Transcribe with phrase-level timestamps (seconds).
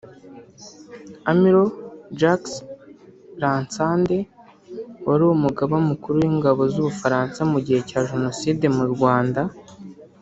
[1.31, 1.69] Amiral
[2.19, 2.53] Jacques
[3.41, 4.17] Lanxade
[5.07, 9.41] wari umugaba mukuru w’ingabo z’Ubufaransa mu gihe cya Jenoside mu Rwanda